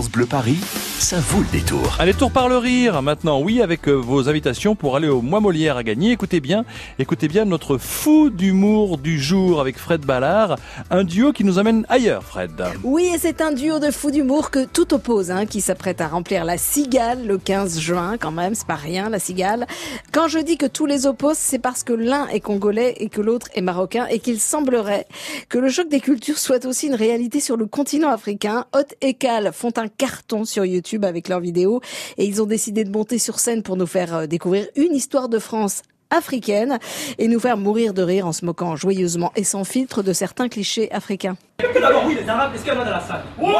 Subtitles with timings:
[0.00, 0.58] Bleu Paris,
[1.02, 1.96] ça vaut le détour.
[1.98, 5.40] Allez, tour par le rire maintenant, oui, avec euh, vos invitations pour aller au Mois
[5.40, 6.12] Molière à gagner.
[6.12, 6.64] Écoutez bien,
[7.00, 10.56] écoutez bien notre fou d'humour du jour avec Fred Ballard,
[10.90, 12.52] un duo qui nous amène ailleurs, Fred.
[12.84, 16.06] Oui, et c'est un duo de fous d'humour que tout oppose, hein, qui s'apprête à
[16.06, 19.66] remplir la Cigale le 15 juin, quand même, c'est pas rien, la Cigale.
[20.12, 23.20] Quand je dis que tous les opposent, c'est parce que l'un est congolais et que
[23.20, 25.08] l'autre est marocain, et qu'il semblerait
[25.48, 28.66] que le choc des cultures soit aussi une réalité sur le continent africain.
[28.72, 31.80] Hot et Cal font un carton sur YouTube avec leurs vidéos,
[32.18, 35.28] et ils ont décidé de monter sur scène pour nous faire euh, découvrir une histoire
[35.28, 36.78] de France africaine
[37.18, 40.48] et nous faire mourir de rire en se moquant joyeusement et sans filtre de certains
[40.48, 41.36] clichés africains.
[41.80, 43.22] D'abord, oui, les Arabes, est-ce qu'il y en a dans la salle?
[43.38, 43.52] Ouais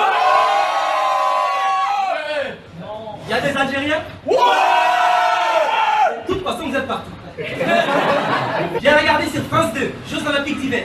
[3.26, 4.02] Il y a des Algériens?
[4.26, 4.36] Ouais
[6.28, 7.10] De toute façon, vous êtes partout.
[8.80, 10.84] Viens regarder sur France 2, Jeux Olympiques d'hiver.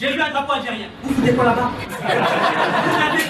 [0.00, 0.88] J'ai vu un drapeau algérien.
[1.04, 1.70] Vous foutez quoi là-bas?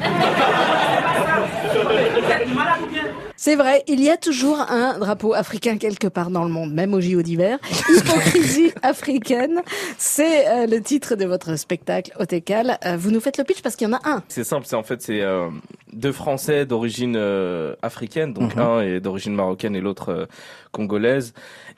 [2.54, 3.29] Mala copia.
[3.42, 6.92] C'est vrai, il y a toujours un drapeau africain quelque part dans le monde, même
[6.92, 7.58] au JO d'hiver.
[7.88, 9.62] Hypocrisie africaine,
[9.96, 12.76] c'est euh, le titre de votre spectacle Otécal.
[12.84, 14.22] Euh, vous nous faites le pitch parce qu'il y en a un.
[14.28, 15.48] C'est simple, c'est en fait c'est euh,
[15.94, 18.60] deux Français d'origine euh, africaine, donc Mhm.
[18.62, 20.26] un est d'origine marocaine et l'autre euh,
[20.70, 21.32] congolaise,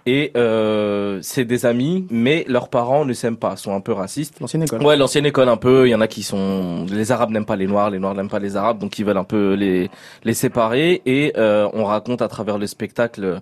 [0.04, 4.40] et euh, c'est des amis, mais leurs parents ne s'aiment pas, sont un peu racistes.
[4.40, 4.82] L'ancienne école.
[4.84, 5.86] Ouais, l'ancienne école un peu.
[5.86, 8.28] Il y en a qui sont les Arabes n'aiment pas les Noirs, les Noirs n'aiment
[8.28, 9.90] pas les Arabes, donc ils veulent un peu les
[10.24, 11.02] les séparer.
[11.06, 13.40] Et euh, on raconte à travers le spectacle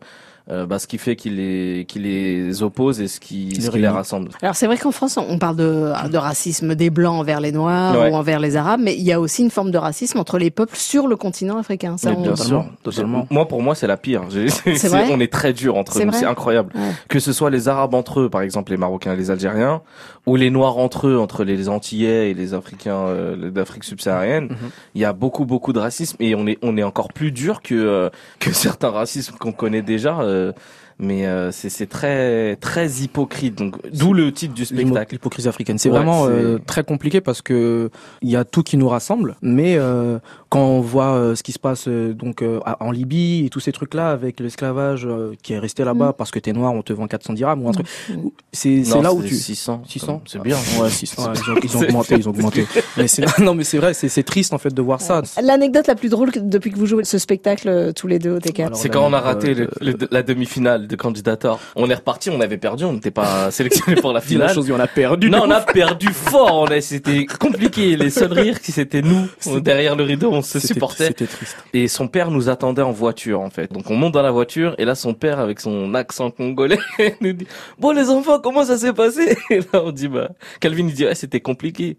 [0.51, 3.79] euh, bah, ce qui fait qu'il les qui les oppose et ce qui ce qui
[3.79, 4.31] les rassemble.
[4.43, 7.99] Alors c'est vrai qu'en France, on parle de, de racisme des blancs envers les noirs
[7.99, 8.11] Ouais.
[8.11, 10.51] ou envers les arabes, mais il y a aussi une forme de racisme entre les
[10.51, 11.97] peuples sur le continent africain.
[11.97, 13.27] Ça, on- bien totalement, sûr, totalement.
[13.31, 14.23] Moi, pour moi, c'est la pire.
[14.31, 16.13] Vrai on est très dur entre nous.
[16.13, 16.73] C'est incroyable.
[16.75, 16.91] Ouais.
[17.09, 19.83] Que ce soit les Arabes entre eux, par exemple les Marocains et les Algériens,
[20.27, 24.57] ou les Noirs entre eux, entre les Antillais et les Africains euh, d'Afrique subsaharienne, Mhm.
[24.95, 27.63] il y a beaucoup, beaucoup de racisme et on est, on est encore plus dur
[27.63, 30.21] que euh, que certains racismes qu'on connaît déjà.
[30.21, 30.53] euh, euh,
[31.01, 33.57] mais euh, c'est c'est très, très hypocrite.
[33.57, 35.15] Donc, d'où le titre du spectacle.
[35.15, 35.79] L'hypocrisie africaine.
[35.79, 37.91] C'est Ouais, vraiment euh, très compliqué parce que
[38.23, 40.19] il y a tout qui nous rassemble, mais euh,
[40.51, 43.61] quand on voit euh, ce qui se passe euh, donc euh, en Libye et tous
[43.61, 46.15] ces trucs-là avec l'esclavage euh, qui est resté là-bas Mm.
[46.19, 47.87] parce que t'es noir, on te vend 400 dirhams ou un truc.
[48.09, 48.29] Mm.
[48.53, 49.83] C'est là où tu 600.
[49.87, 50.57] 600 C'est bien.
[50.81, 51.23] Ouais, 600.
[51.31, 52.67] Ouais, ils ont, ils ont C'est- augmenté, ils ont augmenté.
[52.97, 55.23] Mais c'est non, mais c'est vrai, c'est triste en fait de voir ça.
[55.43, 58.39] L'anecdote la plus drôle depuis que vous jouez ce spectacle euh, tous les deux au
[58.41, 58.63] TK.
[58.75, 61.59] C'est quand on a raté le- le- la demi-finale de Candidator.
[61.77, 64.53] On est reparti, on avait perdu, on n'était pas sélectionné pour la finale.
[64.53, 65.31] chose, on a perdu.
[65.31, 66.63] Non, on a perdu fort.
[66.63, 67.97] On a, c'était compliqué.
[67.97, 69.29] Les seuls rires, si c'était nous
[69.61, 71.07] derrière le rideau, on se supportait.
[71.07, 71.57] C'était triste.
[71.73, 73.73] Et son père nous attendait en voiture, en fait.
[73.73, 76.79] Donc on monte dans la voiture et là son père avec son accent congolais
[77.21, 77.47] nous dit
[77.79, 80.31] bon les enfants comment ça s'est passé Et là on dit bah
[80.61, 81.97] Calvin il dit ouais c'était compliqué.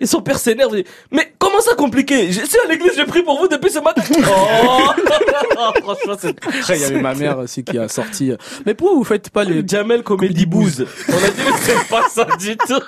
[0.00, 2.32] Et son père s'énerve il dit mais comment ça compliqué?
[2.32, 4.02] J'ai- C'est à l'église j'ai pris pour vous depuis ce matin.
[4.26, 4.90] oh
[5.82, 8.30] franchement c'est Après, il y avait ma mère aussi qui a sorti.
[8.32, 8.36] euh,
[8.66, 10.86] Mais pourquoi vous faites pas les Jamel Comedy Booze.
[11.08, 12.80] On a dit mais c'est pas ça du tout.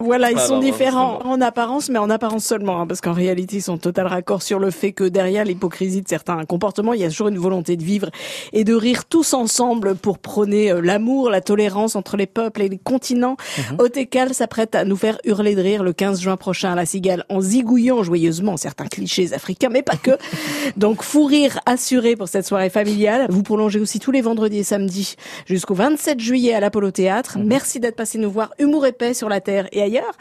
[0.00, 3.00] Voilà, ils Ah sont non, non, différents en apparence, mais en apparence seulement, hein, parce
[3.00, 6.92] qu'en réalité, ils sont total raccord sur le fait que derrière l'hypocrisie de certains comportements,
[6.92, 8.08] il y a toujours une volonté de vivre
[8.52, 12.68] et de rire tous ensemble pour prôner euh, l'amour, la tolérance entre les peuples et
[12.68, 13.36] les continents.
[13.78, 17.24] Otécal s'apprête à nous faire hurler de rire le 15 juin prochain à la Cigale
[17.28, 20.12] en zigouillant joyeusement certains clichés africains, mais pas que.
[20.76, 23.24] Donc, fou rire assuré pour cette soirée familiale.
[23.30, 25.14] Vous prolongez aussi tous les vendredis et samedis
[25.46, 27.38] jusqu'au 27 juillet à l'Apollo Théâtre.
[27.42, 28.50] Merci d'être passé nous voir.
[28.58, 30.12] Humour épais sur la Terre et ailleurs.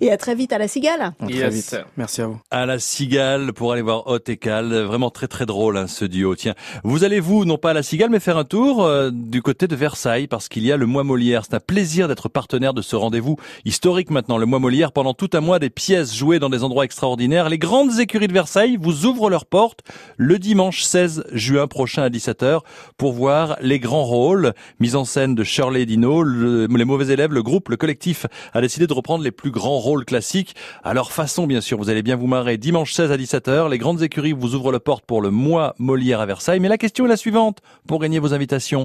[0.00, 1.12] Et à très vite à la Cigale.
[1.20, 1.54] Très Yes.
[1.54, 1.76] vite.
[1.96, 2.40] Merci à vous.
[2.50, 4.74] à la Cigale pour aller voir Hot et Cal.
[4.82, 6.34] Vraiment très très drôle hein, ce duo.
[6.34, 9.40] Tiens, vous allez vous non pas à la Cigale mais faire un tour euh, du
[9.40, 11.42] côté de Versailles parce qu'il y a le mois Molière.
[11.48, 14.36] C'est un plaisir d'être partenaire de ce rendez-vous historique maintenant.
[14.36, 17.48] Le mois Molière pendant tout un mois des pièces jouées dans des endroits extraordinaires.
[17.48, 19.82] Les grandes écuries de Versailles vous ouvrent leurs portes
[20.16, 22.60] le dimanche 16 juin prochain à 17h
[22.96, 27.32] pour voir les grands rôles mis en scène de Shirley Dino, le- les mauvais élèves,
[27.32, 31.12] le groupe, le collectif a décidé de reprendre les plus grands rôles classiques à leur
[31.12, 31.78] façon bien sûr.
[31.78, 32.56] Vous allez bien vous marrer.
[32.58, 36.20] Dimanche 16 à 17h, les grandes écuries vous ouvrent la porte pour le mois Molière
[36.20, 36.60] à Versailles.
[36.60, 38.84] Mais la question est la suivante pour gagner vos invitations.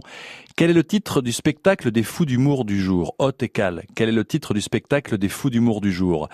[0.56, 3.16] Quel est le titre du spectacle des fous d'humour du jour?
[3.20, 3.84] Hot et Cal.
[3.96, 6.28] Quel est le titre du spectacle des fous d'humour du jour?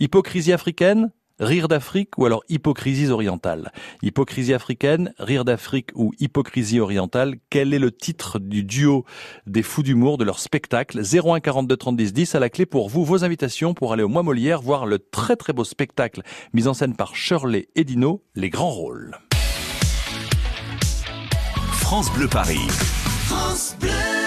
[0.00, 7.36] Hypocrisie africaine Rire d'Afrique ou alors hypocrisie orientale Hypocrisie africaine, rire d'Afrique ou hypocrisie orientale,
[7.50, 9.04] quel est le titre du duo
[9.46, 11.00] des fous d'humour de leur spectacle?
[11.00, 14.08] 01 42 30 10 10 à la clé pour vous vos invitations pour aller au
[14.08, 18.24] Mois Molière voir le très très beau spectacle mis en scène par Shirley et Dino,
[18.34, 19.16] les grands rôles.
[21.72, 22.66] France Bleu Paris.
[23.26, 24.17] France Bleu.